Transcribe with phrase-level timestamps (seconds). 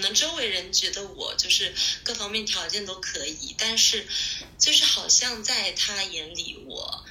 [0.00, 1.72] 能周围人觉得我就是
[2.02, 4.06] 各方面条件都可以，但是
[4.58, 7.04] 就是好像在他眼里我。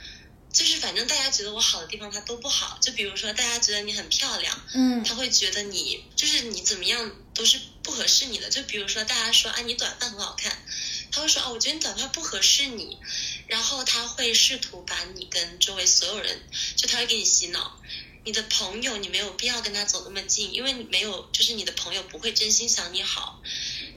[0.52, 8.50] 就是反正大家觉得我好的地方他都不好，就比如说大家觉得你很漂亮，嗯，他会觉得你就是你怎么样都是不合适你的。
[8.50, 10.66] 就比如说大家说啊你短发很好看，
[11.12, 12.98] 他会说啊我觉得你短发不合适你，
[13.46, 16.42] 然后他会试图把你跟周围所有人，
[16.76, 17.80] 就他会给你洗脑，
[18.26, 23.42] 你的朋友你没有必要跟他走那么近，因为你没有就是你的朋友不会真心想你好。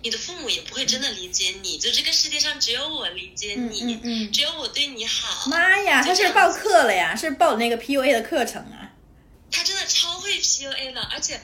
[0.02, 5.48] 你的父母也不会真的理解你，就这个世界上只有我理解你，嗯嗯只有我对你好。
[5.48, 8.90] 妈呀，他是报课了呀，是报那个 PUA 的课程啊。
[9.50, 11.40] 他真的超会 PUA 的，而且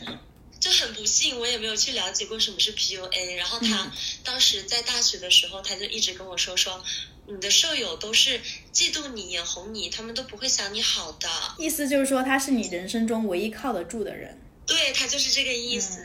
[0.59, 3.37] 就很不幸，我也没有去了解过什么是 PUA。
[3.37, 3.93] 然后他
[4.25, 6.83] 当时在大学的时候，他就一直跟我说说，
[7.29, 8.41] 你的舍友都是
[8.73, 11.29] 嫉妒你、眼红你，他们都不会想你好的。
[11.59, 14.41] 意思就是说，他是你人生中唯一靠得住的人。
[14.67, 16.05] 对他就是这个意思。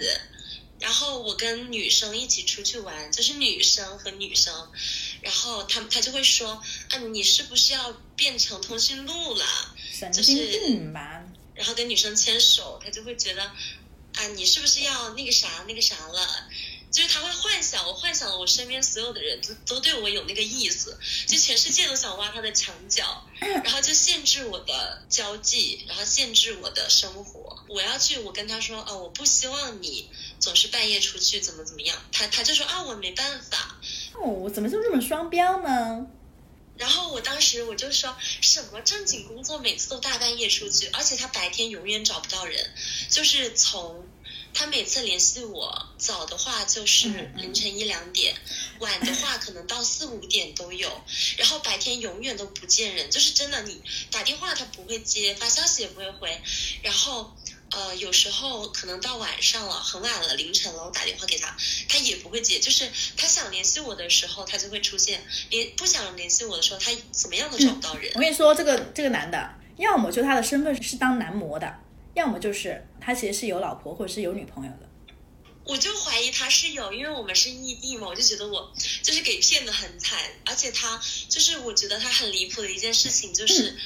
[0.80, 4.54] 然后我跟女生一起出去玩，就是女生和女生，
[5.22, 9.46] 然后他他就会说啊，你是不是要变成通讯录了？
[9.90, 11.24] 神经病吧！
[11.54, 16.50] 然后跟女生牵手，他就会觉得啊，你是不是要那个啥那个啥了？
[16.94, 27.62] 就是他会幻想，我幻想我身边所有的人都都对我有那个意思，就全世界都想挖他的墙角， 然后就限制我的交际，然后限制我的生活。
[27.68, 30.10] 我要去，我跟他说哦，我不希望你。
[30.40, 31.98] 总是半夜出去，怎么怎么样？
[32.12, 33.78] 他他就说啊，我没办法。
[34.14, 36.06] 哦，我怎么就这么双标呢？
[36.76, 42.74] 然后我当时我就说什么正经工作每次都大半夜出去，而且他白天永远找不到人，
[43.10, 44.06] 就是从
[44.54, 48.36] 他每次联系我，早的话就是凌晨一两点，
[48.80, 50.90] 晚的话可能到四五点都有，
[51.38, 56.42] 然后白天永远都不见人，就是真的，你打电话他不会接，发消息也不会回，
[56.82, 57.36] 然后。
[57.76, 61.58] 呃，有时候可能到晚上了，很晚了，凌晨了，我打电话给他，
[61.90, 62.60] 他也不会接。
[62.60, 65.18] 就是他想联系我的时候，他就会出现；
[65.50, 68.12] 联不想联系我的时候，他怎么样都找不到人。
[68.14, 71.76] 我跟你说，这个这个男的，要么就他的身份是当男模的，
[72.14, 74.90] 要么就是他其实是有老婆或者是有女朋友的。
[75.66, 80.20] 我就怀疑他是有，因为我们是异地嘛，我就觉得我就是给骗的很惨。
[80.46, 83.78] 而且他就是我觉得他很离谱的一件事情，就是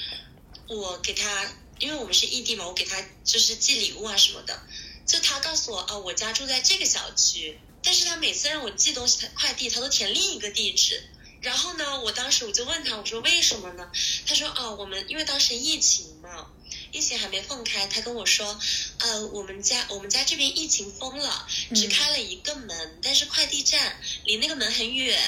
[0.68, 1.46] 我给他。
[1.80, 4.60] 因为我们是异地嘛，我给他就是寄礼物啊什么的，
[5.06, 11.04] 就他告诉我啊，我家住在这个小区，但是他每次让我寄东西，他快递他都填另一个地址。
[11.40, 13.92] 然后呢，我当时我就问他，我说为什么呢？
[14.26, 16.50] 他说哦，我们因为当时疫情嘛，
[16.98, 18.60] 疫情还没放开，他跟我说，
[18.98, 25.20] 呃，我们家我们家这边疫情封了，只开了一个门，但是快递站离那个门很远。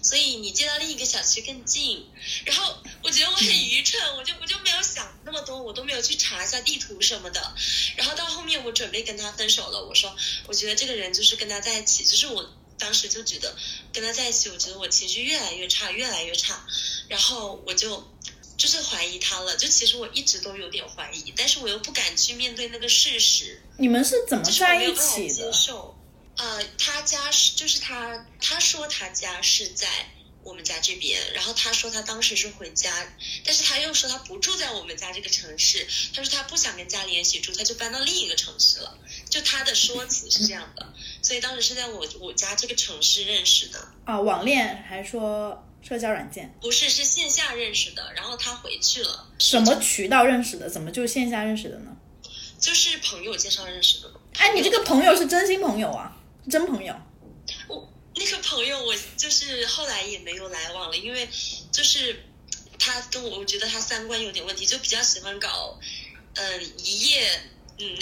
[0.00, 2.06] 所以你接到另一个小区更近，
[2.46, 7.54] 然后我觉得我很愚蠢，我就我就没有想那么多，我都没有去查一下地图什么的。
[7.96, 10.16] 然后到后面我准备跟他分手了，我说
[10.46, 13.54] 我觉得这个人就是跟他在一起，就是我当时就觉得
[13.92, 16.64] 跟他在一起，我觉得我情绪越来越差，越来越差。
[17.08, 18.08] 然后我就
[18.58, 23.62] 就是怀疑他了，就其实我一直都有点怀疑，但是我又不敢去面对那个事实。
[23.78, 25.50] 你们是怎么在一起的？
[26.36, 29.88] 呃，他家是就是他，他说他家是在
[30.44, 32.90] 我们家这边，然后他说他当时是回家，
[33.44, 38.98] 但是他又说他不住在我们家这个城市，他说他不想跟家里人一起住，他就搬到另一个城市了，
[39.28, 43.88] 就他的说辞是这样的，所以当时是在我我家这个城市认识的。
[44.04, 46.54] 啊，网恋还说社交软件？
[46.60, 49.26] 不是，是线下认识的，然后他回去了。
[49.38, 50.68] 什么渠道认识的？
[50.68, 51.96] 怎么就线下认识的呢？
[52.60, 54.10] 就是朋友介绍认识的。
[54.34, 56.14] 哎，你这个朋友是真心朋友啊？
[56.50, 56.94] 真朋友，
[57.68, 61.28] 我那个朋友，我就是后来也没有来往了，因为
[61.70, 62.24] 就是
[62.78, 65.78] 他跟我，我觉得他三观有点问题，就比较喜欢搞，
[66.34, 67.30] 嗯，一夜，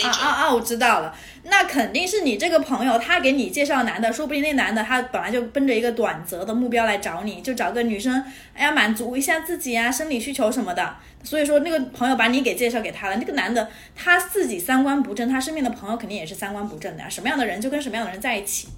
[0.02, 0.54] 啊啊啊！
[0.54, 1.14] 我知道了，
[1.44, 10.96] 那肯定是你这个朋友，他给你介绍男的，说不定那男的他本来就奔着一个短则的目标来找你，就找个女生，哎呀，满足一下自己啊，生理需求什么的。
[11.22, 13.16] 所以说，那个朋友把你给介绍给他了。
[13.16, 17.08] 那个男的他自己三观不正，他身边的朋友肯定也是三观不正的呀。
[17.08, 18.68] 什么样的人就跟什么样的人在一起。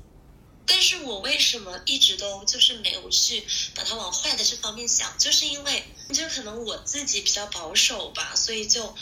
[0.67, 3.43] 但是我为什么一直都就是没有去
[3.75, 5.09] 把他往坏的这方面想？
[5.17, 8.95] 就是因为就可能我自己比较保守吧，所以就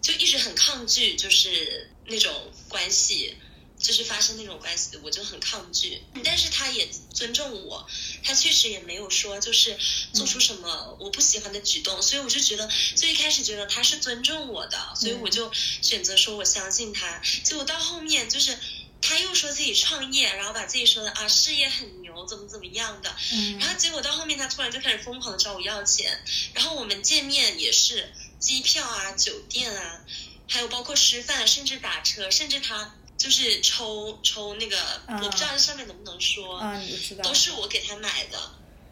[0.00, 3.36] 就一直很抗拒，就是那种关系。
[3.82, 6.02] 就是发生那种关系，我就很抗拒。
[6.22, 7.88] 但是他也尊重我，
[8.22, 9.74] 他确实也没有说就是
[10.12, 17.22] 做出什么我不喜欢的举动，所以我就觉得最一开始觉得他是尊重我的，所以我就选择说我相信他。
[17.42, 18.58] 结果到后面就是
[19.00, 23.16] 他又说自己创业，然后把自己说的啊事业很牛，怎么怎么样的。
[23.32, 26.22] 嗯然后结果到后面他突然就开始疯狂的找我要钱，
[26.52, 30.00] 然后我们见面也是机票啊、酒店啊，
[30.48, 32.94] 还有包括吃饭，甚至打车，甚至他。
[33.20, 38.38] 就是抽抽那个，我不知道这上面能不能说，啊，你不知道，都是我给他买的，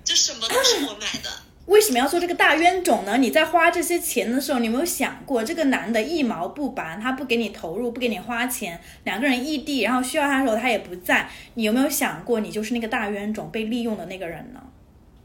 [0.04, 1.30] 就什么都是我买的。
[1.64, 3.16] 为什么要做这个大冤种呢？
[3.16, 14.62] 你在花这些钱的时候，你有没有想过，这个男的一毛不拔，他不给你投入，不给你花钱，两个人异地，然后需要他的时候他也不在，你有没有想过，你就是那个大冤种被利用的那个人呢？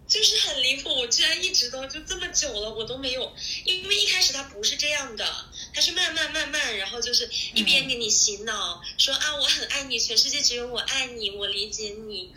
[0.08, 3.34] 就是很离谱，我居然一直都就这么久了，我都没有，
[3.66, 5.26] 因为一开始他不是这样的，
[5.74, 12.32] 他是慢慢慢慢，然后就是一边给你洗脑，说啊我很爱你，全世界只有我爱你，我理解你。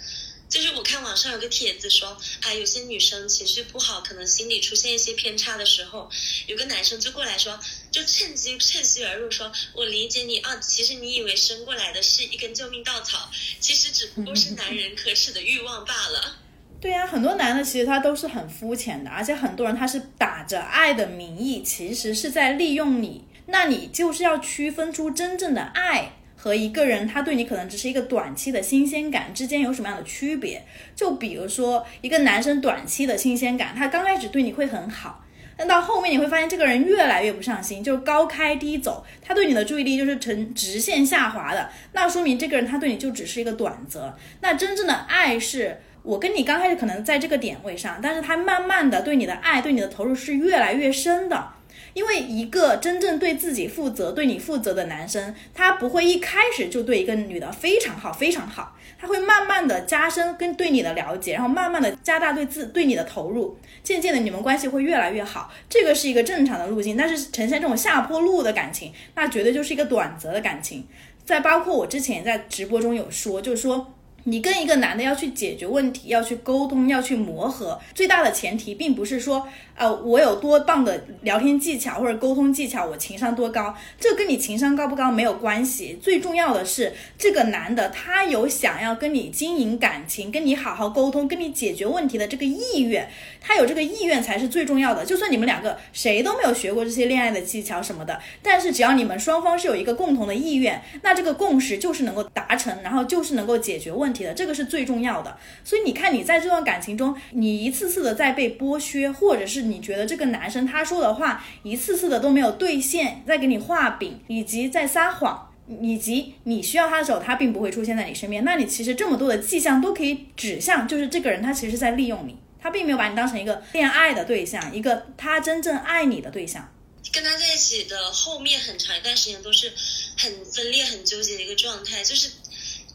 [0.48, 6.08] 就是我看网上有个帖子说，啊，有些女生情绪不好，可能心理出现一些偏差的时候，
[6.46, 7.58] 有个男生就过来说，
[7.90, 13.28] 就趁机趁虚而入，说我理解你啊，其实你以为生过来的是一根救命稻草，
[13.60, 16.38] 其实只不过是 男人可耻的欲望罢了。
[16.80, 23.24] 对呀，很多男的其实他都是很肤浅的，而且很多人他是打着爱的名义，其实是在利用你。
[23.46, 26.10] 那你就是要区分出真正的爱。
[26.38, 30.64] 和一个人他对你可能只是一个短期的新鲜感之间有什么样的区别？
[30.94, 35.24] 就比如说一个男生短期的新鲜感，他刚开始对你会很好，
[35.56, 44.14] 但到后面你会发现这个人越来越不上心，就高开低走，他对你的注意力就是呈直线下滑的，那说明这个人他对你就只是一个短则。
[44.40, 51.48] 那真正的爱是我跟你刚开始可能在这个点位上，但是他慢慢的对你的爱对你的投入是越来越深的。
[51.94, 65.50] 因为一个真正对自己负责、对你负责的男生，他不会一开始就对一个女的非常好、非常好，他会慢慢的加深跟对你的了解，然后慢慢的加大对自对你的投入，渐渐的你们关系会越来越好。
[65.70, 70.86] 这个是一个正常的路径，但是呈现这种下坡路的感情，那绝对就是一个短则的感情。
[71.24, 73.94] 再包括我之前在直播中有说，就是说。
[74.28, 79.46] 你跟一个男的要去解决问题，要去沟通，要去磨合，最大的前提并不是说，
[79.76, 85.98] 呃，我有多棒的聊天技巧或者沟通技巧，我情商多高，这跟你情商高不高没有关系。
[86.02, 93.08] 最重要的是，这个男的他有想要跟你经营感情，跟你好好沟通，跟你解决问题的这个意愿，
[93.40, 95.04] 他有这个意愿才是最重要的。
[95.04, 104.24] 就算你们两个谁都没有学过这些恋爱的技巧什么的，但是只要你们双方是有一个共同的意愿，那这个共识就是能够达成，然后就是能够解决问题。
[104.24, 115.52] 的这个是最重要的，所以你看，你在这段感情中，你一次次的在被剥削，或者是你觉得这个男生他说的话一次次的都没有兑现，在给你画饼，以及在撒谎，
[115.82, 126.72] 以及你需要他的时候，他并不会出现在你身边，那你其实这么多的迹象都可以指向，就是这个人他其实在利用你，他并没有把你当成一个恋爱的对象，一个他真正爱你的对象。
[127.12, 129.72] 跟他在一起的后面很长一段时间都是
[130.18, 132.30] 很分裂、很纠结的一个状态，就是。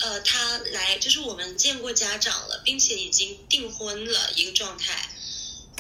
[0.03, 4.95] 呃，他来就是我们见过家长了，并且已经订婚了一个状态，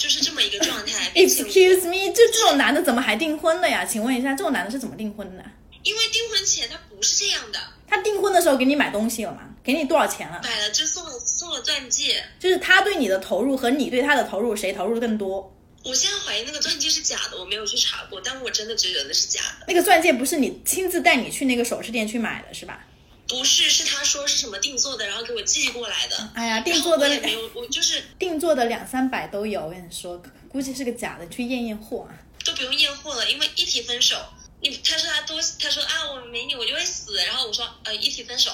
[0.01, 1.11] 就是这么一个状态。
[1.13, 3.85] Excuse me，就这种男的怎么还订婚了呀？
[3.85, 5.45] 请问一下，这种男的是怎么订婚的？
[5.83, 7.59] 因为订婚前他不是这样的。
[7.87, 9.41] 他订婚的时候给你买东西了吗？
[9.63, 10.41] 给你多少钱了？
[10.43, 12.23] 买了，就送了送了钻戒。
[12.39, 15.55] 就是他对你的投入和你对他的投入，谁投入的更多？
[15.83, 19.65] 我现在怀疑那个钻戒是假的，我没有去查过，但我真的觉得那是假的。
[19.67, 22.87] 那个钻戒不是你亲自带你去那个首饰店去买的，是吧？
[23.27, 26.29] 不是，是他说是什么定做的，然后给我寄过来的。
[26.35, 29.61] 哎呀，定做的也没有，我就是定做的两三百都有。
[29.61, 32.11] 我跟你说，估计是个假的，去验验货啊。
[32.43, 34.17] 都不用验货了，因为一提分手，
[34.61, 37.15] 你他说他多，他说啊，我没你我就会死。
[37.15, 38.51] 然后我说呃，一提分手，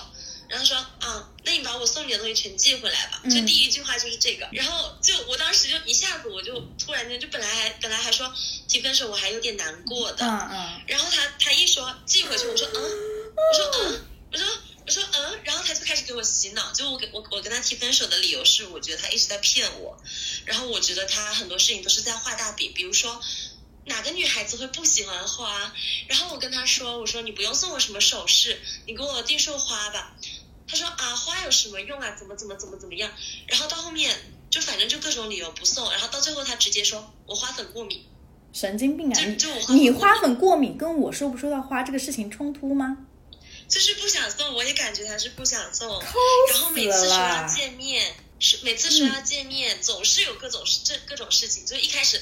[0.50, 3.22] 然后说啊，那你把我送你的东西全寄回来吧。
[3.24, 8.30] 就第一句话就是这个，然后就我当时就一下子我就突然间就本来还本来还说
[8.68, 10.26] 提分手，我还有点难过的。
[10.26, 10.82] 嗯嗯。
[10.86, 14.02] 然后他他一说寄回去，我说嗯，我说嗯，
[14.38, 14.58] 我说。
[14.88, 19.98] 我说嗯，然后他就开始给我洗脑，就我给我我跟他提分手的理由是，我觉得他一直在骗我，
[20.46, 23.20] 然后我觉得他很多事情都是在画大饼，比如说
[23.84, 25.74] 哪个女孩子会不喜欢花，
[26.08, 30.16] 然后我跟他说，我说你不用送我什么首饰，你给我订束花吧。
[30.70, 32.16] 他说啊，花有什么用啊？
[32.18, 33.12] 怎么怎么怎么怎么样？
[33.48, 34.16] 然后到后面
[34.50, 38.06] 就反正就各种理由不送，然后到最后他直接说我花粉过敏，
[38.54, 39.22] 神经病啊！
[39.38, 43.00] 就你花粉过敏跟我收不收到花这个事情冲突吗？
[43.68, 46.02] 就是不想送，我也感觉他是不想送。
[46.52, 51.66] 然后每次说要见面，是每次说要见面，总是有各种这各种事情。
[51.66, 52.22] 就一开始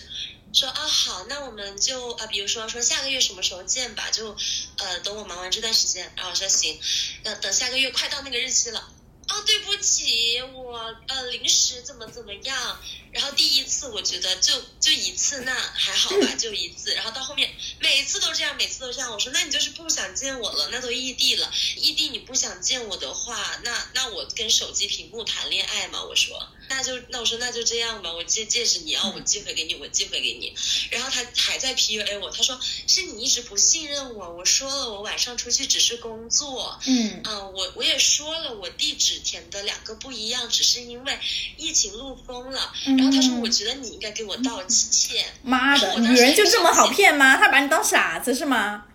[0.54, 4.36] 说啊好，那我们就啊，比如说说下个月什么时候见吧，就
[4.78, 6.80] 呃等我忙完这段时间，然后说行，
[7.24, 8.92] 等等下个月快到那个日期了。
[9.28, 12.80] 哦，对不起，我呃临时怎么怎么样，
[13.12, 30.54] 然后第一次我觉得就就一次那还好吧，就一次，然后到后面每次都这样，每次都这样，我说那你就是不想见我了，那都异地了，异地你不想见我的话，那那我跟手机屏幕谈恋爱嘛，我说，那就那我说那就这样吧，我借戒指你要我寄回给你，我寄回给你。
[30.92, 41.20] 然后他还在 PUA 我，他说是你一直不信任我，我说了我晚上出去只是工作，嗯啊，我我也说了我地址填的两个不一样，只是因为
[41.58, 42.74] 疫情路封了。
[42.98, 45.26] 然后他说我觉得你应该给我道歉。
[45.44, 47.38] 妈的，女人就这么好骗吗？
[47.38, 48.86] 他把你当傻子是吗？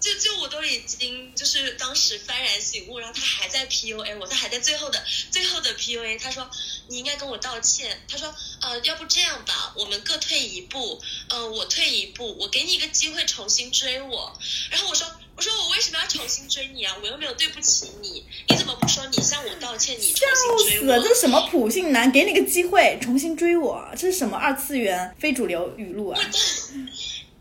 [0.00, 6.48] 就就我都已经就是当时幡然醒悟，然后他还在 PUA 我，他还在最后的最后的 PUA，他说
[6.88, 11.00] 你应该跟我道歉，他说呃要不这样吧，我们各退一步，
[11.30, 14.38] 呃我退一步，我给你一个机会重新追我，
[14.70, 16.96] 然后我说我说我为什么要重新追你啊？
[17.02, 20.94] 我又没有对不起你，你怎么不说你向我道歉，你重新追我？
[20.96, 22.10] 笑死，这是什么普信男？
[22.10, 26.20] 给你个机会重新追我，这是什么二次元非主流语录啊？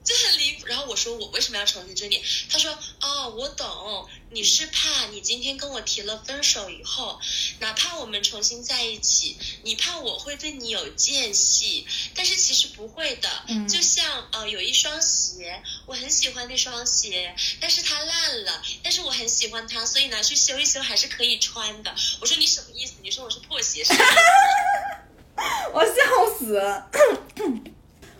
[0.07, 2.23] 就很离谱，然后我说我为什么要重新追你？
[2.49, 2.71] 他说
[3.01, 7.19] 哦，我懂，你是怕你今天跟我提了分手以后，
[7.59, 11.85] 哪怕我们重新在一起，你怕我会对你有间隙，
[12.15, 13.29] 但是其实不会的。
[13.49, 21.93] 嗯，就像呃有一双鞋，我很喜欢那双鞋，但是它烂了，但是我很喜欢它，所以拿去修一修还是可以穿的。
[22.21, 22.93] 我说你什么意思？
[23.01, 23.99] 你说我是破鞋是吗？
[25.75, 26.89] 我笑死了。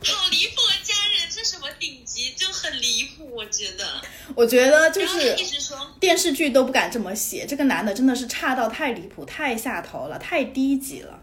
[0.04, 0.62] 好离谱
[1.68, 4.02] 么顶级就很离谱，我觉得。
[4.36, 11.20] 我觉得就是一直说，电视剧都不敢这么写，这个男的真的是差到太离谱、太下头了、太低级了。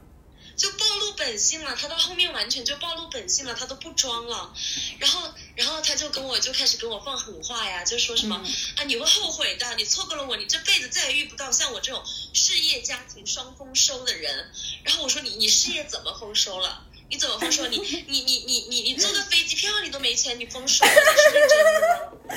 [0.56, 4.54] 就暴露本性了，他到后面完全就暴露本性了，他都不装了。
[5.00, 8.36] 然后，然后他就跟我就开始跟我放狠话呀，就说什么、
[8.76, 12.00] 啊，你会后悔的，你错过了我，你这辈子再也遇不到像我这种
[12.32, 14.48] 事业家庭双丰收的人。
[14.84, 16.84] 然后我说你你事业怎么丰收了？
[17.10, 17.66] 你怎么 丰收？
[17.66, 20.90] 你你你你你你坐个飞机票你都没钱，你丰收 了？
[20.90, 22.34] 你是认真的吗？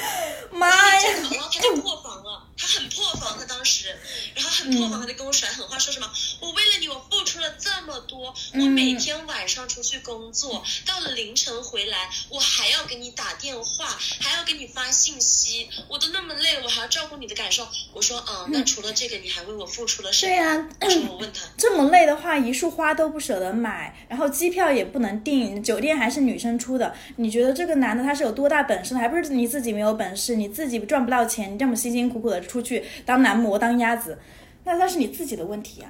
[0.51, 1.01] 妈呀！
[1.31, 3.95] 然后他就破防了，他很破防，他当时，
[4.35, 17.67] 然后很破防，他就跟我甩狠话，说什么我为了你我付出了这么多，我每天晚上出去工作，到了凌晨回来，我还要给你打电话，还要给你发信息，我都那么累，我还要照顾你的感受。
[17.93, 20.31] 我说，嗯，那除了这个，你还为我付出了什么？
[20.31, 26.93] 对呀、我说我问他，这么累的话，一束花都不舍得买，然后机票也不能订，酒店还是女生出的。
[27.17, 28.99] 你觉得这个男的他是有多大本事呢？
[28.99, 34.19] 还不是你自己没有本事，你自己赚不到钱，你这么辛辛苦苦的出去当男模当鸭子，
[34.63, 35.89] 那那是你自己的问题啊。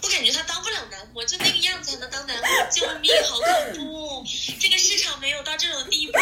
[0.00, 3.36] 我感觉他当不了男模，就那个样子还能当男模，救命，好
[3.74, 4.24] 恐怖！
[4.58, 6.20] 这个市场没有到这种地步吧？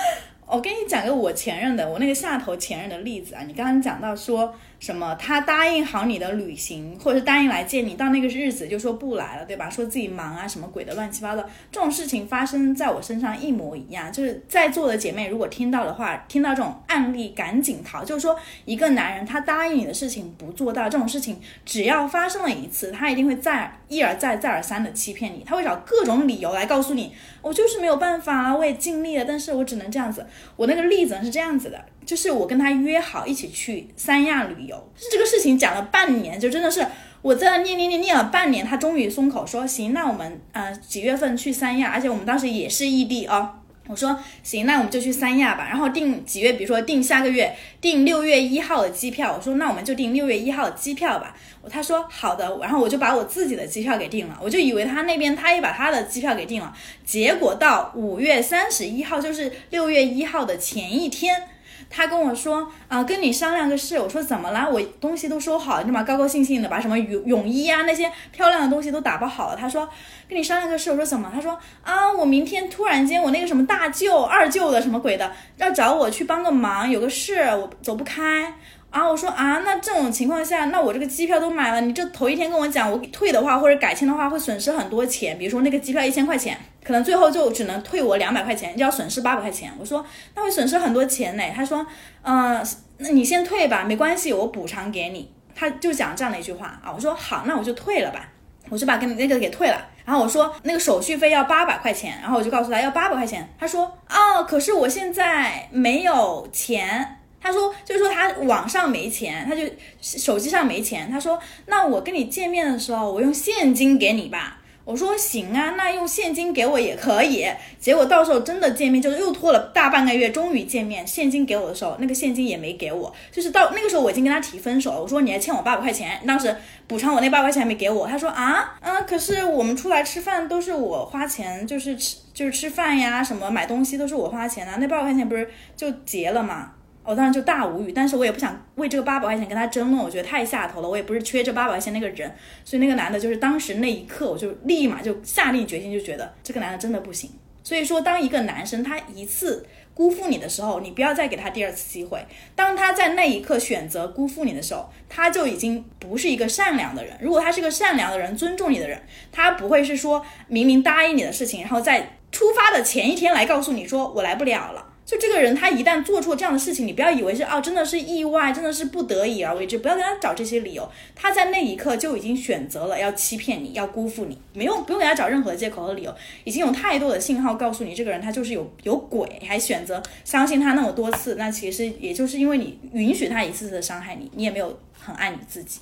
[0.48, 3.42] 我跟你讲个我前任的，我那个下头前任的例子啊。
[3.46, 9.68] 你刚刚讲到说什么，他答应好你的旅行，或者是答应来见你，到那个日子就说不来了，对吧？
[9.68, 11.44] 说自己忙啊，什么鬼的，乱七八糟。
[11.70, 14.10] 这种事情发生在我身上一模一样。
[14.10, 18.02] 就是在座的姐妹，如果听到的话，听到这种案例赶紧逃。
[18.02, 18.34] 就是说，
[18.64, 30.26] 一个男人他答应你的事情不做到，这种事情只要发生了一次，他一定会再一而再、再而三的欺骗你，他会找各种理由来告诉你，我就是没有办法，我也尽力了，但是我只能这样子。
[30.56, 36.84] 我那个例子是这样子的，就是我跟他约好一起去三亚旅游，这个事情讲了半年，就真的是
[37.22, 43.50] 我在那念念念念了半年，他终于松口说行，那我们呃几月份去三亚，而且我们当时也是异地哦。
[43.86, 49.32] 我说行，那我们就去三亚吧，然后定几月，比如说定下个月，定六月一号的机票。
[49.36, 51.36] 我说那我们就定六月一号的机票吧。
[51.70, 56.74] 他说好的，然后我就把我自己的机票给定了，我就以为他那边他也把他的机票给定了，
[57.04, 61.44] 结果到五月三十一号，就是六月一号的前一天。
[61.90, 63.98] 他跟我说啊、跟你商量个事。
[63.98, 64.70] 我说怎么了？
[64.70, 69.56] 我东西都收好了，你嘛高高兴兴的把什么泳泳衣啊那些漂亮的东西都打包好了。
[69.56, 69.88] 他说
[70.28, 70.90] 跟你商量个事。
[70.90, 71.30] 我说怎么？
[71.34, 78.54] 他说啊，我明天突然间我那个什么大舅、二舅的什么鬼的要找我去帮个忙，有个事我走不开。
[78.90, 89.72] 啊，我说啊，那这种情况下，那我这个机票都买了，你这头一天跟我讲，我退的话或者改签的话会损失很多钱，比如说那个机票一千块钱，可能最后就只能退我两百块钱，就要损失八百块钱。
[89.78, 90.04] 我说
[90.34, 91.42] 那会损失很多钱呢。
[91.54, 91.86] 他说，
[92.22, 92.60] 呃，
[92.98, 95.32] 那你先退吧，没关系，我补偿给你。
[95.54, 98.28] 他就讲这样的一句话啊，我说好，那我就退了吧，
[98.68, 99.86] 我就把跟那个给退了。
[100.04, 103.48] 然后我说那个手续费要八百块钱，然后我就告诉他要八百块钱。
[103.56, 107.18] 他说哦，可是我现在没有钱。
[107.40, 109.62] 他说，就是说他网上没钱，他就
[110.00, 111.10] 手机上没钱。
[111.10, 114.58] 他说，那我跟你见面的时候，我用现金给你吧。
[114.82, 117.46] 我说行啊，那用现金给我也可以。
[117.78, 123.14] 结果到时候真的见面，就是又拖了大半个月，终于见面，现金给我的时候，那个现金也没给我。
[123.30, 125.00] 就是到那个时候，我已经跟他提分手了。
[125.00, 126.56] 我说你还欠我八百块钱，当时
[126.88, 128.06] 补偿我那八百块钱还没给我。
[128.08, 136.72] 他说啊，嗯，可是我们出来吃饭都是我花钱，就是吃就是吃饭呀，什么买东西都是我花钱啊，那八百块钱不是就结了吗？
[137.10, 142.32] 我当时就大无语，但是我也不想为这个八百块钱跟他争论，我觉得太下头了，我也不是缺这八百块钱那个人，
[142.64, 147.28] 所以那个男的就是当时那一刻，我就立马就下定决心，就觉得这个男的真的不行。
[147.64, 152.24] 所以说，当一个男生他一次辜负你的时候，你不要再给他第二次机会。
[152.54, 157.16] 当他在那一刻选择辜负你的时候，他就已经不是一个善良的人。
[157.20, 159.02] 如果他是个善良的人，尊重你的人，
[159.32, 164.86] 他不会是说明明答应你的事情，然后在出发的前一天来告诉你说我来不了了。
[165.10, 170.88] 就这个人，他一旦做出这样的事情，你不要以为是哦，真的是意外，真的是不得已而为之，不要跟他找这些理由。
[171.16, 185.80] 他在那一刻就已经选择了要欺骗你，要辜负你，没用，不用给他找任何借口和理由，已经有太多的信号告诉你，这个人他就是有有鬼，还选择相信他那么多次，那其实也就是因为你允许他一次次的伤害你，你也没有很爱你自己。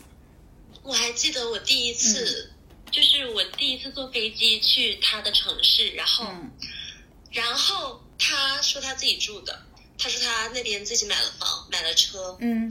[0.82, 2.50] 我还记得我第一次，
[2.90, 6.32] 就是我第一次坐飞机去他的城市，然后，
[7.30, 8.00] 然后。
[8.18, 9.62] 他说他自己住的，
[9.98, 12.36] 他说他那边自己买了房，买了车。
[12.40, 12.70] 嗯，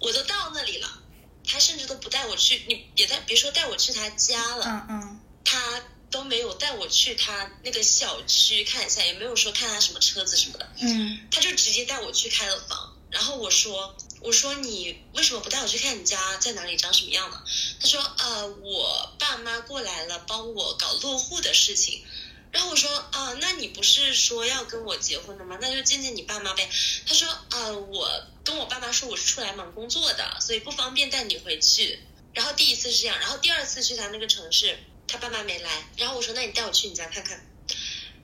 [0.00, 1.02] 我都到那里了，
[1.46, 4.66] 他甚至都不带我去，你别带别说带我去他家了。
[4.66, 10.68] 嗯嗯，他都没有带我去他那个小区看一下，也没有说看他什么车子什么的。
[10.80, 12.94] 嗯，他就直接带我去开了房。
[13.10, 17.42] 然后我说我说你为什么不带我去看你家在哪里长什么样呢？
[17.80, 22.04] 他说呃我爸妈过来了，帮我搞落户的事情。
[22.50, 25.58] 然后我说啊，那你不是说要跟我结婚的吗？
[25.60, 26.68] 那就见见你爸妈呗。
[27.06, 28.10] 他说啊，我
[28.42, 32.00] 跟我爸妈说我是出来忙工作的，所以不方便带你回去。
[32.32, 35.70] 然后第一次是这样，然后第二次去他那个城市，他爸妈没来。
[35.96, 37.44] 然后我说那你带我去你家看看。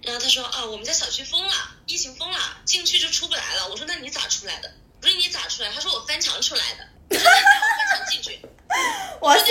[0.03, 1.53] 然后他说啊，我们家小区封了，
[1.87, 3.69] 疫情封了，进去就出不来了。
[3.69, 4.73] 我说那你咋出来的？
[5.03, 5.71] 我说你咋出来？
[5.71, 6.89] 他说我翻墙出来的。
[7.11, 8.41] 我翻墙进去。
[9.21, 9.45] 我笑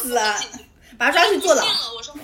[0.00, 0.40] 死了，
[0.96, 1.64] 把他抓去坐牢。
[1.94, 2.14] 我说。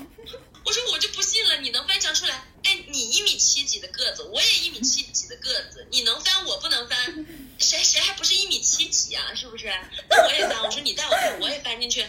[0.67, 2.45] 我说我就不信了，你能翻墙出来？
[2.65, 7.25] 哎，你一米七几的个子，我也一米七几的个子，你能翻我不能翻，
[7.57, 9.33] 谁谁还不是一米七几啊？
[9.37, 9.73] 是不是？
[10.11, 10.65] 那我也翻。
[10.65, 12.05] 我说你带我翻，我也翻进去。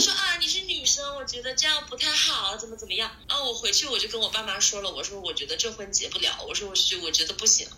[0.00, 3.14] 说啊，你是女生，我觉得这样不太好，怎么怎么样？
[3.28, 7.68] 啊，我回去我就跟我爸妈说了，我说我觉得这婚结不了，我说我是我觉得不行。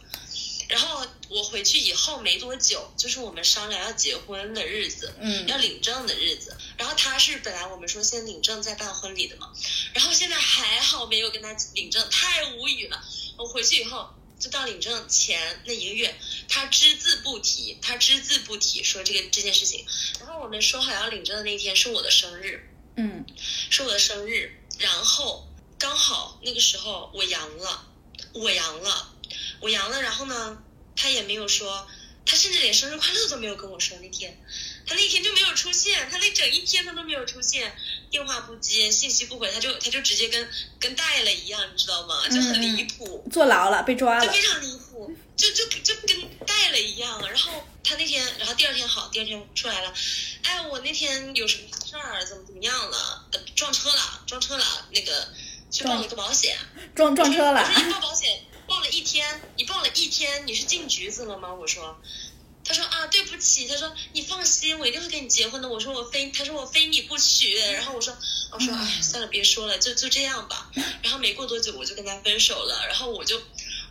[0.66, 6.56] 然后我回去以后没多久，就是我们商量要结婚的日子，嗯，要领证的日子。
[6.94, 9.52] 他是本来我们说先领证再办婚礼的嘛，
[9.92, 13.04] 然后现在还好没有跟他领证，太无语了。
[13.36, 16.14] 我回去以后，就到领证前那一个月，
[16.48, 19.84] 他只字不提，他只字不提说这个这件事情。
[20.20, 23.24] 然后我们说好要领证的那天是我的生日，嗯，
[23.70, 24.60] 是我的生日。
[24.78, 25.46] 然后
[25.78, 27.86] 刚好那个时候我阳了，
[28.32, 29.10] 我阳了。
[29.60, 30.62] 我阳了，然后呢，
[30.94, 31.88] 他也没有说，
[32.26, 33.96] 他甚至连生日快乐都没有跟我说。
[33.98, 34.38] 那天，
[34.86, 37.74] 他那天就没有出现，他那整一天他都没有出现，
[38.10, 42.28] 电话不接，信息不回，他就他就直接跟跟带了一样，你知道吗？
[42.28, 47.20] 就很离谱，坐牢了，被抓了，就非常离谱，就就就跟带了一样。
[47.28, 49.94] 然后他那天，然后第二天好，第二天出来了，
[50.42, 53.24] 哎，我那天有什么事儿，怎么怎么样了？
[53.54, 55.28] 撞车了，撞车了，那个
[55.70, 56.56] 去报了个保险，
[56.94, 58.42] 撞撞车了，我说你报保险。
[58.66, 61.52] 报了一天，你报了一天，你是进局子了吗？
[61.52, 62.00] 我说，
[62.64, 65.68] 他说啊，对不起，他说你放心，我一定会跟你结婚的。
[65.68, 67.56] 我说我非，他说我非你不娶。
[67.58, 68.16] 然后我说，
[68.50, 70.70] 我说哎，算了，别说了，就就这样吧。
[71.02, 72.86] 然后没过多久，我就跟他分手了。
[72.88, 73.42] 然后我就，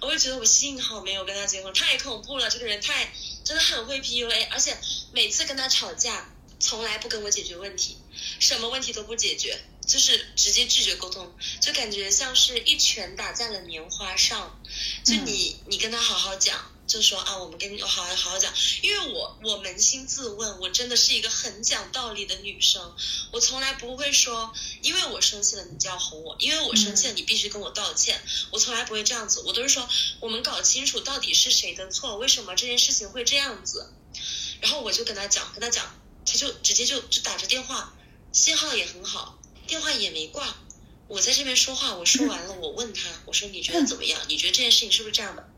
[0.02, 4.78] 我就觉得我幸好没有跟他结婚，太恐怖了，这个人太真的很会 PUA，而且
[5.12, 7.98] 每次跟他吵架，从来不跟我解决问题，
[8.40, 9.64] 什么问题都不解决。
[9.86, 14.58] 就是直接拒绝沟通，就感觉像是一拳打在了棉花上。
[15.04, 18.54] 就你，你跟他好好讲，就说啊，我们跟你好好好好讲。
[18.82, 22.96] 因为我，我扪心自问，我真的是一个很讲道理的女生。
[23.32, 28.22] 我从来不会说，因为我生气了，你就要哄我；因为我生气了，你必须跟我道歉。
[28.52, 29.88] 我从来不会这样子，我都是说，
[30.20, 33.94] 我们搞清楚到底是谁的错，为什么这件事情会这样子。
[34.62, 37.94] 然后我就跟他讲，跟他讲，他就直接就就打着电话，
[38.32, 39.40] 信号也很好。
[39.66, 40.58] 电话也没挂，
[41.08, 44.20] 我在这边说话，我说完了，我问他，我说你觉得怎么样？
[44.28, 45.50] 你觉得这件事情是不是这样的？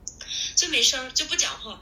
[0.56, 1.80] 就没声，就不讲话。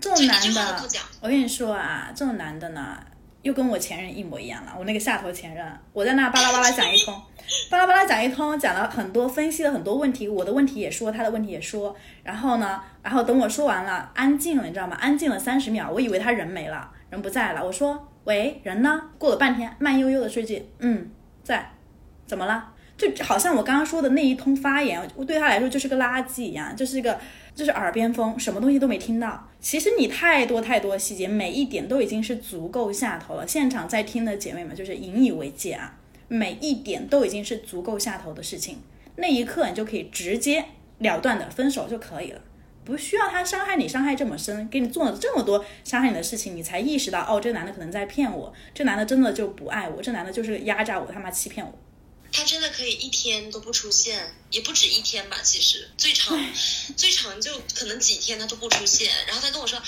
[0.00, 2.98] 这种男的，我跟你说啊，这种男的呢，
[3.42, 4.74] 又跟我前任一模一样了。
[4.78, 7.20] 我那个下头前任，我在那巴拉巴拉讲一通，
[7.70, 11.96] 巴拉巴拉讲一通，讲了很多，分析了很多问题，我的问题也说，他的问题也说。
[12.22, 14.96] 然后呢，然后等我说完了，安静了，你知道吗？
[15.00, 17.64] 安静了三十秒，我以为他人没了，人不在了。
[17.64, 19.02] 我说喂，人呢？
[19.18, 21.10] 过了半天，慢悠悠的说句嗯。
[21.42, 21.72] 在，
[22.26, 22.72] 怎么了？
[22.98, 27.16] 就好像我刚刚说的那一通发言，我对他来说就是个垃圾一样，就是一个
[27.54, 29.48] 就是耳边风，什么东西都没听到。
[29.60, 33.46] 其实你太多太多细节，每一点都已经是足够下头了。
[33.46, 38.78] 现场在听的姐妹们就是引以为戒啊，每一点都已经是足够下头的事情。
[39.14, 40.64] 那一刻你就可以直接
[40.98, 42.40] 了断的分手就可以了，
[42.84, 51.72] 不需要他伤害你，伤害这么深，给你做了这么多伤害你的事情，你才意识到哦，这男的可能在骗我，这男的真的就不爱我，这男的就是压榨我，他妈欺骗我。
[52.32, 56.38] 他真的可以一天都不出现，也不止一天吧，其实最长
[56.96, 59.10] 最长就可能几天他都不出现。
[59.26, 59.80] 然后他跟我说，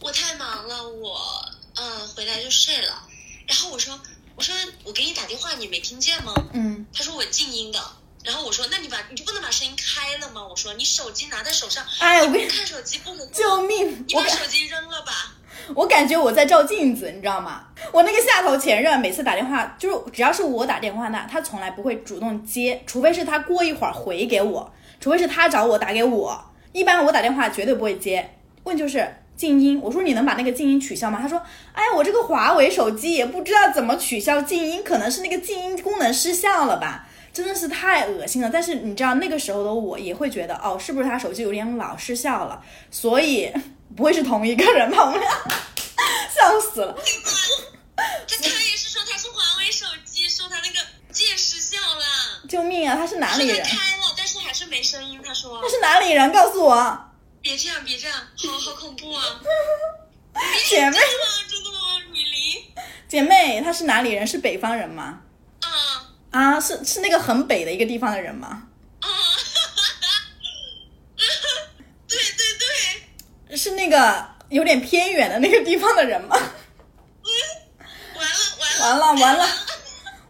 [0.00, 3.02] 我太忙了，我呃回来就睡了。
[3.46, 4.00] 然后我说，
[4.36, 6.32] 我说我给你打电话你没听见吗？
[6.54, 7.96] 嗯，他说我静音的。
[8.24, 10.44] 然后我说，那你把你就不能把声音开了吗？
[10.44, 14.04] 我说你手机拿在手上，哎，我跟你看手机不能救命！
[14.06, 15.34] 你把手机扔了吧。
[15.74, 17.64] 我感觉我在照镜子，你知道吗？
[17.92, 28.30] 我那个下头前任每次打电话，就是只要是我打电话那，他从来不会主动接，除非是他过一会儿回给我，除非是他找我打给我，一般我打电话绝对不会接。
[28.64, 31.18] 问就是静音，我说你能把那个静音取消吗？
[31.22, 31.40] 他说，
[31.72, 38.50] 哎，我这个华为手机也不知道怎么取消静音，可能是那个静音功能失效了吧，真的是太恶心了。
[38.52, 42.62] 但是你知道那个时候的我也会觉得，哦，是不是他手机有点老失效了？
[42.90, 43.52] 所以。
[43.96, 45.02] 不会是同一个人吧？
[45.02, 45.28] 我们俩
[46.30, 46.94] 笑死了。
[48.26, 50.78] 这他也是说他是华为手机，说他那个
[51.10, 52.46] 键失效了。
[52.46, 52.94] 救命啊！
[52.94, 53.64] 他是哪里人？
[53.64, 55.18] 开了，但是还是没声音。
[55.24, 56.30] 他说他是哪里人？
[56.30, 57.10] 告诉我。
[57.40, 59.40] 别这样，别这样，好好恐怖啊！
[60.68, 60.96] 姐妹，
[61.48, 61.78] 真的吗？
[62.12, 62.64] 米林，
[63.08, 64.26] 姐妹，他是哪里人？
[64.26, 65.20] 是北方人吗？
[66.30, 68.64] 啊啊，是是那个很北的一个地方的人吗？
[69.00, 69.08] 啊，
[72.08, 72.22] 对对
[73.48, 76.36] 对是那个有点偏远的那个地方的人吗？
[78.80, 79.46] 完了完了完了完了，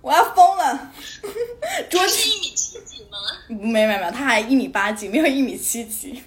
[0.02, 0.92] 我要疯了！
[1.90, 3.18] 他是一米七几吗？
[3.48, 6.22] 没没没，他还一米八几，没有一米七几。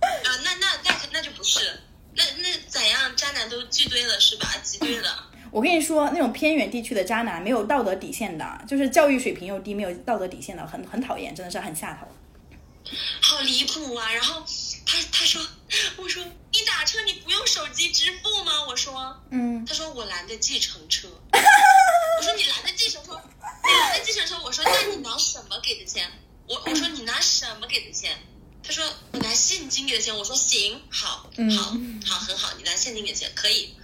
[0.00, 0.08] 啊，
[0.44, 1.80] 那那那那就不是，
[2.14, 3.14] 那那怎样？
[3.16, 4.48] 渣男都聚堆了是吧？
[4.62, 5.26] 集堆了。
[5.52, 12.08] 我跟你说，那种偏远地区的渣男没有道德底线的，就是教育水平又低，没有道德底线的，很很讨厌，真的是很下头。
[13.20, 14.12] 好离谱啊！
[14.12, 14.42] 然后。
[14.84, 15.40] 他他说，
[15.96, 18.66] 我说你打车你不用手机支付吗？
[18.66, 19.64] 我说，嗯。
[19.64, 21.08] 他说我拦的计程车。
[22.18, 23.18] 我说你拦的计程车，
[23.64, 24.38] 你拦的计程车。
[24.44, 26.10] 我说那你拿什么给的钱？
[26.46, 28.10] 我我说你拿什么给的钱？
[28.62, 30.14] 他说我拿现金给的钱。
[30.14, 33.74] 我说行，好，好，好，很好，你拿现金给钱可以，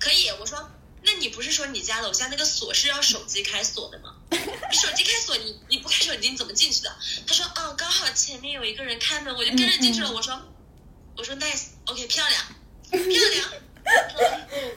[0.00, 0.28] 可以。
[0.40, 0.68] 我说
[1.06, 4.16] 那你不是说你家楼下那个锁是要手机开锁的吗？
[4.30, 6.94] 你 手机开锁，你你不开手机你怎么进去的？
[7.26, 10.12] 他说哦，刚好前面有一个人开门，我就跟着进去了。
[10.12, 10.38] 我说。
[11.18, 12.44] 我说 nice，OK，漂亮，
[12.92, 13.50] 漂亮。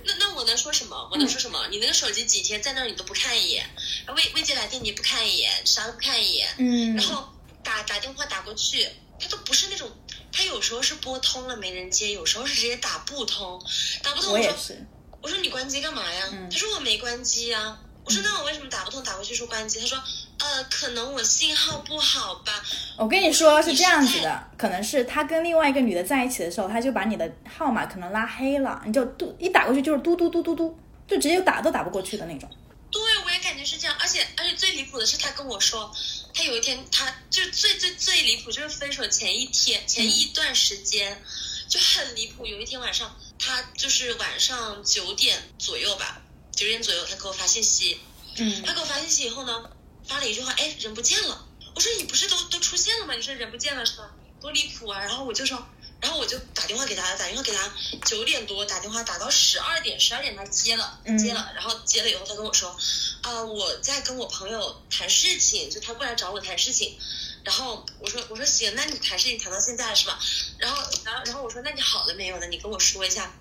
[0.06, 1.10] 那那我能说什么？
[1.12, 1.68] 我能说什么？
[1.70, 3.70] 你那个手机几天在那儿你都不看一眼，
[4.16, 6.48] 未未接来电你不看一眼，啥都不看一眼。
[6.58, 6.96] 嗯。
[6.96, 7.28] 然后
[7.62, 8.88] 打打电话打过去，
[9.20, 9.92] 他都不是那种，
[10.32, 13.62] 他有时候是拨通了没人接，有时候是直接打不通，
[14.02, 14.32] 打不通。
[14.32, 14.88] 我也是。
[15.22, 16.30] 我说你关机干嘛呀？
[16.52, 17.78] 他说我没关机呀。
[18.04, 19.04] 我说那我为什么打不通？
[19.04, 19.80] 打过去说关机。
[19.80, 20.02] 他说。
[20.42, 22.64] 呃，可能我信号不好吧。
[22.96, 32.50] 我跟你说是这样子的，可能是他跟另外一个女的在一起的时候，他就把你的号码可能拉黑了，你就嘟一打过去就是嘟嘟嘟嘟嘟，就直接打都打不过去的那种。
[32.90, 35.94] 对，我也感觉是这样，而且而且最离谱的是，他跟我说，
[36.34, 41.22] 他有一天他就最最最离谱就是分手前一天前一段时间
[41.68, 46.22] 就很离谱，有一天晚上他就是晚上九点左右吧，
[46.56, 48.00] 九点左右他给我发信息，
[48.36, 49.72] 嗯，他给我发信息以后呢。
[50.08, 51.46] 发了一句话，哎，人不见了。
[51.76, 53.14] 我说你不是都都出现了吗？
[53.14, 54.10] 你说人不见了是吧？
[54.42, 55.00] 多离谱啊！
[55.02, 55.64] 然后我就说，
[56.02, 57.72] 然后我就打电话给他，打电话给他，
[58.06, 62.76] 九点多打电话打到十二点，十二点他接了，接了，然后接了以后他跟我说，
[63.22, 66.98] 啊，我在跟我朋友谈事情，就他过来找我谈事情。
[67.44, 70.20] 然后我说我说行，那你谈事情谈到现在是吧？
[70.60, 72.48] 然后然后然后我说那你好了没有呢？
[72.48, 73.32] 你跟我说一下。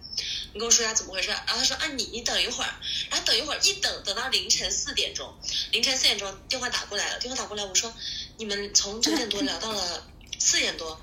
[0.52, 2.70] 你跟我说一下怎么回事，然后他说啊你你等一会儿，
[3.11, 5.31] 然后等一会儿一等等到凌晨四点钟，
[5.70, 7.92] 凌晨四点钟电话打过来了，电话打过来我说
[8.38, 10.02] 你们从九点多聊到了
[10.38, 10.98] 四点多，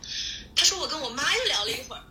[0.55, 2.01] 他说我跟我妈又聊了一会儿。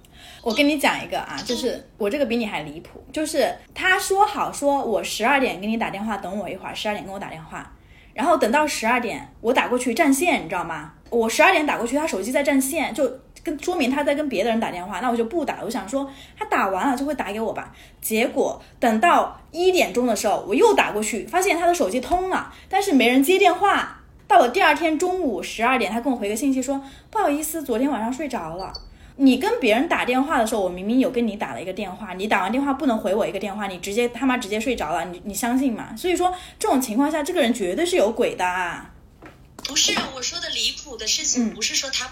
[0.42, 7.76] 我跟你讲一个啊，就是我这个比你还离谱，就是他说好说我十二点给你打电话，等我一会儿，十二点跟我打电话，
[8.14, 10.94] 然后等到十二点我打过去占线，你知道吗？
[11.10, 13.20] 我十二点打过去，他手机在占线就。
[13.44, 15.64] 跟说明他在跟别的人打电话，那我就不打了。
[15.64, 17.72] 我想说他打完了就会打给我吧。
[18.00, 24.00] 结果等到一点钟的时候，我又打过去，发现他的手机通了，但是没人接电话。
[24.26, 28.72] 到了第二天中午十二点，他跟我回个信息说：“不好意思，昨天晚上睡着了。”
[29.16, 35.94] 你跟别人打电话的时候，我明明有跟你打了一个电话，你打完电话不能回我一个电话，你直接他妈直接睡着了，你你相信吗？
[35.94, 38.44] 所以说这种情况下，这个人绝对是有鬼的。
[39.68, 42.08] 不是我说的离谱的事情，不是说他。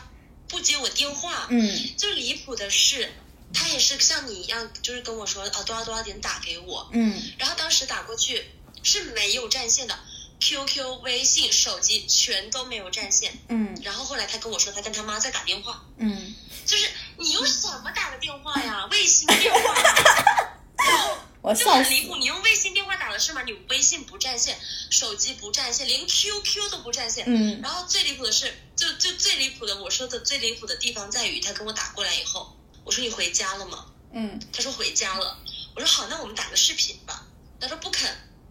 [0.52, 3.10] 不接我电话，嗯，就离谱的是，
[3.52, 8.44] 他也是像你一样，就是跟我说啊多少多少点打给我，嗯，然后当时打过去
[8.84, 9.98] 是没有占线的
[10.40, 16.34] ，QQ、微信、手机全都没有占线，嗯，然后后来他跟我说他跟他妈在打电话，嗯，
[16.66, 16.86] 就是
[17.16, 18.86] 你用什么打的电话呀？
[18.92, 20.58] 卫星电话呀。
[20.84, 23.42] 然后就我笑死很离谱，你用卫星电话打的是吗？
[23.44, 24.56] 你微信不占线，
[24.90, 27.24] 手机不占线，连 QQ 都不占线。
[27.26, 33.86] 嗯然后最离谱的是，就就最离谱的，我说的最离谱的地方在于，他跟我打过来以后，我说你回家了吗？
[34.14, 35.36] 嗯他说回家了。
[35.74, 37.26] 我说好，那我们打个视频吧。
[37.58, 38.08] 他说不肯，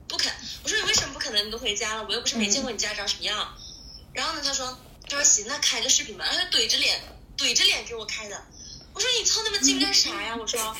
[0.07, 0.33] 不肯。
[0.63, 1.47] 我说你为什么不可能？
[1.47, 3.55] 你都回家了，我又不是没见过你家长什么样。
[4.11, 4.77] 然后呢，他说
[5.07, 6.25] 他说行，那开个视频吧。
[6.25, 6.99] 然后他怼着脸
[7.37, 8.43] 怼着脸给我开的。
[8.93, 10.35] 我说你凑那么近干啥呀？
[10.37, 10.75] 我说。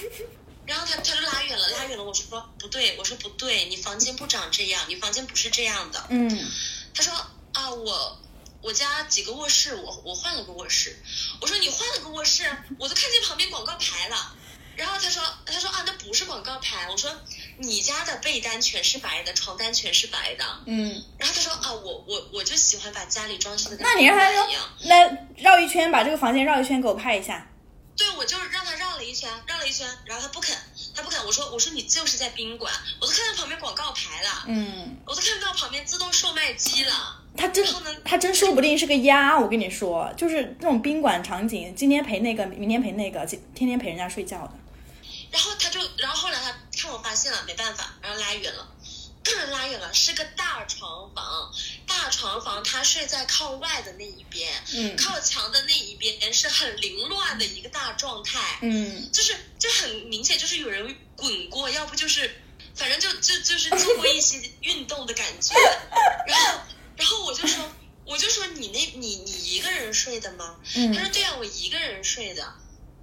[0.65, 2.04] 然后他他就拉远了，拉远了。
[2.04, 6.06] 我说不对，我说不对，你房间不长这样，你房间不是这样的。
[6.10, 6.52] 嗯
[6.93, 7.13] 他说
[7.54, 8.19] 啊，我
[8.62, 10.97] 我家几个卧室，我我换了个卧室。
[11.41, 12.43] 我说你换了个卧室，
[12.78, 14.36] 我都看见旁边广告牌了。
[14.76, 16.88] 然后他说他说啊，那不是广告牌。
[16.89, 17.12] 我说
[17.58, 20.45] 你家的被单全是白的，床单全是白的。
[20.65, 24.32] 嗯，然后他说啊，我我我就喜欢把家里装饰的跟那你让他。
[24.84, 27.47] 来绕一圈，把这个房间绕一圈给我拍一下。
[28.01, 30.57] 对，我就让他绕了一圈，绕了一圈，然后他不肯，
[30.95, 31.23] 他不肯。
[31.23, 37.21] 我说我说你就是在宾馆，我都看到旁边广告牌了，嗯，我都看到旁边自动售卖机了。
[37.37, 44.53] 他真然后呢他真说不定是个鸭，我跟你说，就是那种宾馆场景，今天陪那个，明天陪那个，今天天陪人家睡觉的。
[45.29, 48.67] 然后他就，然后后来他看我发现了，没办法，然后拉远了，
[49.51, 51.51] 拉远了，是个大床房，
[52.01, 62.41] 大床房他睡在靠外的那一边，嗯靠墙的那一边是很凌乱的一个大状态，嗯就是就很明显就是有人滚过，要不就是
[62.73, 65.53] 反正就就就是做过一些运动的感觉，
[66.25, 66.61] 然后
[66.95, 67.71] 然后我就说
[68.03, 70.55] 我就说你那你你一个人睡的吗？
[70.63, 72.51] 他嗯说对啊，我一个人睡的。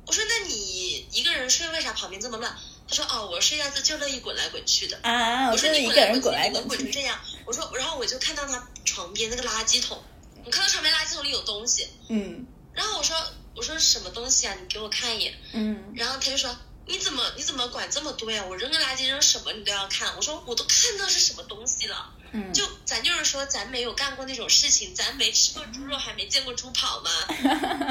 [0.06, 2.58] 我说那你一个人睡，为啥旁边这么乱？
[2.88, 4.98] 他说哦，我睡觉就就乐意滚来滚去的。
[5.02, 6.68] 啊，我我说你一滚来滚去，个人滚来滚去。
[6.68, 7.18] 滚成这样？
[7.44, 10.02] 我说，然后我就看到他床边那个垃圾桶，
[10.44, 13.16] 我看到床边垃圾桶里有东西，嗯然后我说
[13.54, 14.54] 我说什么东西啊？
[14.60, 15.34] 你给我看一眼。
[15.52, 18.44] 嗯然后他就说你怎么你怎么管这么多呀？
[18.48, 20.14] 我扔个垃圾扔什么你都要看。
[20.16, 22.14] 我说我都看到是什么东西了。
[22.32, 27.10] 嗯，就咱就是说，咱没有干过那种事情，咱没吃过猪肉，还没见过猪跑吗？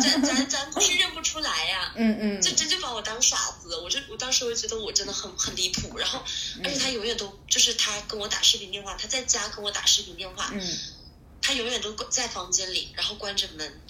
[0.01, 1.93] 咱咱咱不是认不出来呀。
[1.95, 6.23] 嗯嗯这真就把我当傻子，我就我当时我就觉得我真的很很离谱，然后
[6.63, 10.77] 而且他永远都就是他跟我打视频电话，他在家跟我打视频电话，嗯
[11.41, 13.81] 他永远都在房间里，然后关着门，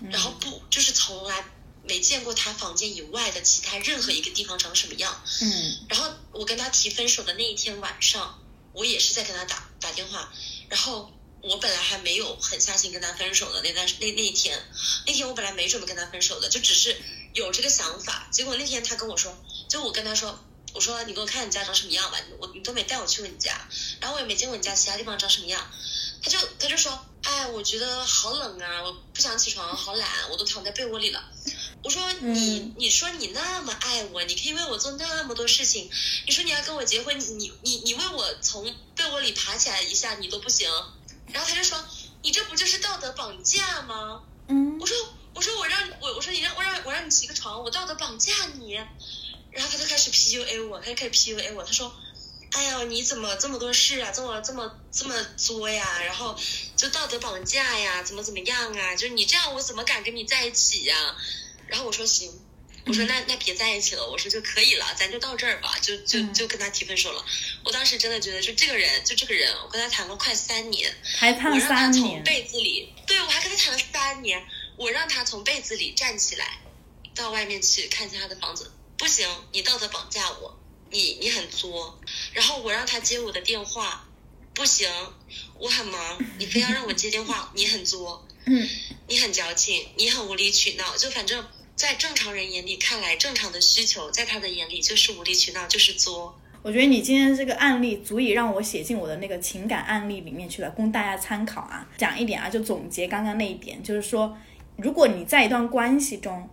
[0.00, 1.44] 嗯然后不就是从来
[1.84, 5.22] 没见过他房间以外的其他任何一个地方长什么样。
[5.40, 8.38] 嗯然后我跟他提分手的那一天晚上，
[8.72, 10.32] 我也是在跟他打打电话，
[10.70, 14.58] 然后我本来还没有狠下心跟他分手的那段那那一天，
[15.06, 16.96] 那天我本来没准备跟他分手的，就只是
[17.34, 18.28] 有这个想法。
[18.30, 19.36] 结果那天他跟我说，
[19.68, 20.38] 就我跟他说，
[20.72, 23.68] 我说你给我看你家长什么样吧，我你都没带我去过你家，
[24.00, 25.68] 然后我也没见过你家其他地方长什么样，
[26.22, 31.28] 他就他就说，哎，我觉得好冷啊，我不想起床，好懒，我都躺在被窝里了。
[31.84, 35.90] 我说你、嗯你说你那么爱我，你可以为我做那么多事情，
[36.26, 40.70] 你说你要跟我结婚，你你你你为我从被窝里爬起来一下你都不行，
[41.32, 41.84] 然后他就说
[42.22, 44.22] 你这不就是道德绑架吗？
[44.48, 44.96] 嗯我说
[45.34, 51.94] 我说我让我我说你让我让我让你起个床，我道德绑架你，然后他就开始 PUA 我，他就开始 PUA 我，他说。
[52.54, 54.12] 哎呀，你怎么这么多事啊？
[54.14, 56.02] 这么这么这么作呀？
[56.04, 56.38] 然后
[56.76, 58.02] 就道德绑架呀？
[58.02, 58.94] 怎么怎么样啊？
[58.94, 61.16] 就是你这样，我怎么敢跟你在一起呀？
[61.72, 62.30] 然后我说行，
[62.84, 66.34] 我说那那别在一起了，我说就可以了，咱就到这儿吧，就就嗯。
[66.34, 67.24] 就跟他提分手了。
[67.64, 76.60] 我当时真的觉得，就这个人，就这个人，我跟他谈了快三年，还谈我让他三年，从被子里，对我还跟他谈了三年，我让他从被子里站起来，
[77.14, 81.98] 到外面去看见他的房子，不行，你道德绑架我，你你很作，
[82.34, 84.06] 然后我让他接我的电话，
[84.52, 84.90] 不行，
[85.58, 88.68] 我很忙，你非要让我接电话，你很作，嗯。
[89.08, 96.38] 你很矫情，你很无理取闹，就反正在正常人眼里看来，正常的需求，在他的眼里就是无理取闹，就是作。
[96.62, 101.88] 我觉得你今天这个案例足以让我写进我的那个情感案例里面去了，供大家参考啊。
[101.98, 104.36] 讲一点啊，就总结刚刚那一点，就是说，
[104.76, 106.48] 如果你在一段关系中，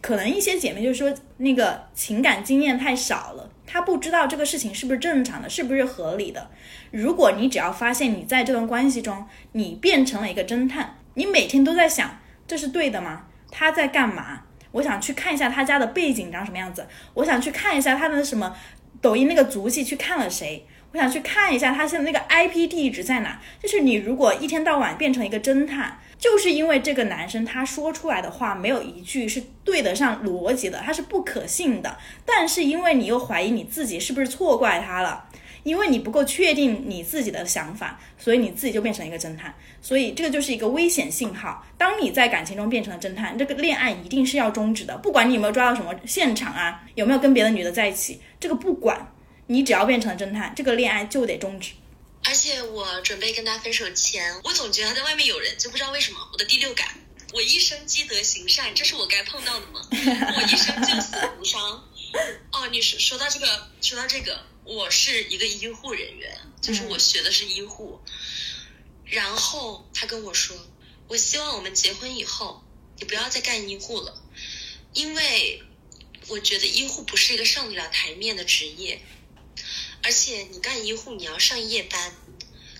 [0.00, 6.50] 可能一些姐妹就说那个情感经验太少了，她不知道这个事情是不是正常的，是不是合理的。
[6.90, 13.26] 如果你只要发现你在这段关系中，你变成了一个侦探，你每天都在想这是对的吗？
[13.52, 14.42] 他在干嘛？
[14.72, 18.54] 我想去看一下他家的背景长什么样子，我想去看一下他的什么
[19.00, 23.40] 抖音那个足迹去看了谁，我想去看一下他现在那个 IP 地址在哪。
[23.60, 31.96] 就是你如果一天到晚变成一个侦探，就是因为这个男生他说出来的话没有一句是对得上逻辑的，他是不可信的。
[32.24, 35.24] 但是因为你又怀疑你自己是不是错怪他了。
[35.62, 39.54] 因为你不够确定你自己的想法，所以你自己就变成一个侦探。
[39.80, 41.66] 所以这个就是一个危险信号。
[41.76, 44.96] 当你在感情中变成了侦探，这个恋爱一定是要终止的。
[44.98, 49.14] 不管你有没有抓到什么现场啊，有没有跟别的女的在一起，这个不管，
[49.46, 51.72] 你只要变成了侦探，这个恋爱就得终止。
[52.24, 56.18] 而且我准备跟他分手前，我总觉得他在外面有人，就不知道为什么。
[56.32, 56.86] 我的第六感，
[57.32, 59.80] 我一生积德行善，这是我该碰到的吗？
[59.90, 61.60] 我一生救死扶伤。
[62.52, 63.46] 哦，你说说到这个，
[63.80, 68.00] 说到这个，我是一个医护人员，就是我学的是医护。
[69.04, 70.56] 然后他跟我说，
[71.08, 72.62] 我希望我们结婚以后，
[72.98, 74.14] 你不要再干医护了，
[74.94, 75.62] 因为
[76.28, 79.00] 我觉得医护不是一个上得了台面的职业。
[80.04, 82.12] 而且你干医护，你要上夜班，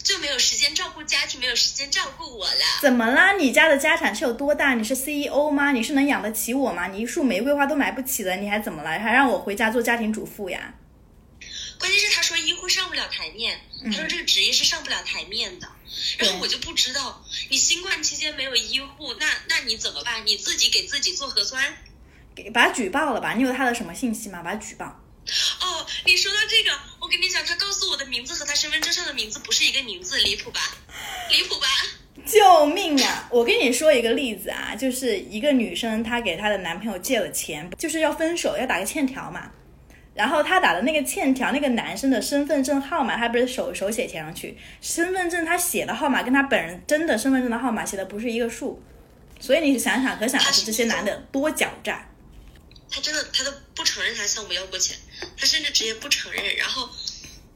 [0.03, 2.65] 就没有时间照顾家庭，没有时间照顾我了。
[2.81, 3.33] 怎么啦？
[3.33, 4.75] 你家的家产是有多大？
[4.75, 5.73] 你是 CEO 吗？
[5.73, 6.89] 你是能养得起我吗？
[6.89, 8.91] 你一束玫瑰花都买不起的，你还怎么了？
[8.99, 10.75] 还让我回家做家庭主妇呀？
[11.83, 15.69] 关键是他说医护上不了台面，他说这个职业是上不了台面的。
[16.17, 20.25] 然后我就不知道，你新冠期间没有医护，那那你怎么办？
[20.25, 21.77] 你自己给自己做核酸？
[22.37, 23.35] 给把他举报了吧？
[23.35, 24.45] 你有他的什么信息吗？
[24.45, 24.87] 把他举报。
[25.61, 30.61] 哦，你说到这个，我跟你讲，他告诉我的名字和他身份证上的名字不是一个名字，离谱吧？
[31.31, 31.67] 离谱吧？
[32.25, 33.29] 救命啊！
[33.33, 39.51] 我跟你说一个例子啊，就是一个女生，她给她的男朋友借了钱，就是要分手，要打个欠条嘛。
[40.15, 48.83] 然后他打的那个欠条，那个男生的身份证号码，他不是手手写填上去，身份证他写的号码跟他本人真的身份证的号码写的不是一个数，
[49.41, 52.07] 所以你想想，可想而知这些男的多狡诈。
[52.91, 54.95] 他真的，他都不承认他向我要过钱，
[55.35, 56.57] 他甚至直接不承认。
[56.57, 56.91] 然后，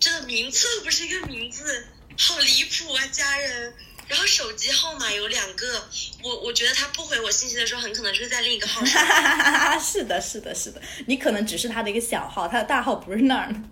[0.00, 3.74] 这个名字不是一个名字，好离谱啊，家人。
[4.08, 5.88] 然后手机号码有两个，
[6.22, 9.02] 我我觉得他不回我信息的时候，很可能是在另一个号上。
[9.80, 13.62] 是的，是的，是的，你可能只是他的一个小号，他的大号不是那儿呢。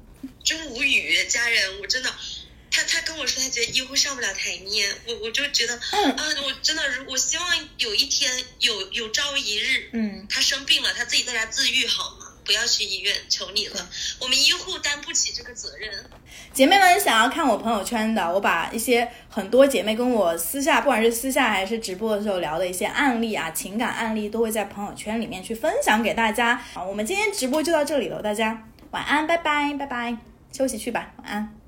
[0.43, 2.11] 真无语，家人，我真的。
[2.71, 5.81] 他他跟我说，他觉得医护上不了台面，我我就觉得，啊，
[6.43, 12.24] 我真的，我希望有一天有有朝一日，嗯，他生病了，他自己在家自愈好吗？
[12.45, 13.89] 不要去医院，求你了，
[14.21, 15.91] 我们医护担不起这个责任。
[16.53, 26.57] 姐妹们想要看我朋友圈的，我把一些很多姐妹跟我私下，不管是私下还是直播的时候聊的一些案例啊，情感案例，都会在朋友圈里面去分享给大家。
[26.75, 30.17] 好，我们今天直播就到这里了，大家晚安，拜拜，拜拜，
[30.53, 31.64] 休息去吧，晚安。